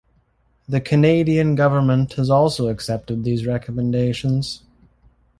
[0.67, 4.63] The Canadian government has also accepted these recommendations.